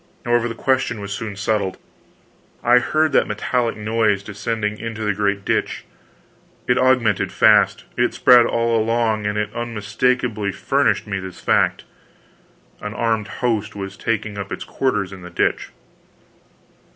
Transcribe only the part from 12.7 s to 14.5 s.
an armed host was taking